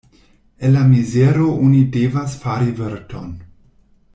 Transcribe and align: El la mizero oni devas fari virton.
El 0.67 0.71
la 0.75 0.85
mizero 0.93 1.45
oni 1.67 1.83
devas 1.97 2.33
fari 2.47 2.73
virton. 2.81 3.29